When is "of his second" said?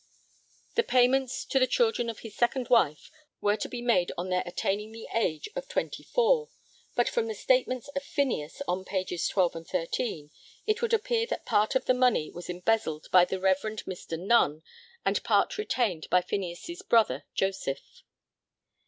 2.09-2.69